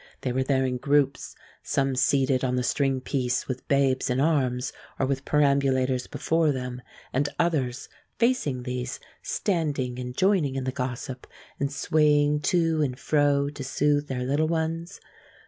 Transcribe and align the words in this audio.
They 0.21 0.31
were 0.31 0.41
there 0.41 0.65
in 0.65 0.77
groups, 0.77 1.35
some 1.61 1.95
seated 1.95 2.43
on 2.43 2.55
the 2.55 2.63
string 2.63 3.01
piece 3.01 3.47
with 3.47 3.67
babes 3.67 4.09
in 4.09 4.19
arms 4.19 4.73
or 4.97 5.05
with 5.05 5.25
perambulators 5.25 6.07
before 6.07 6.51
them, 6.51 6.81
and 7.13 7.29
others, 7.37 7.87
facing 8.17 8.63
these, 8.63 8.99
standing 9.21 9.99
and 9.99 10.17
joining 10.17 10.55
in 10.55 10.63
the 10.63 10.71
gossip, 10.71 11.27
and 11.59 11.71
swaying 11.71 12.39
to 12.49 12.81
and 12.81 12.97
fro 12.97 13.51
to 13.51 13.63
soothe 13.63 14.07
their 14.07 14.23
little 14.23 14.47
ones. 14.47 14.99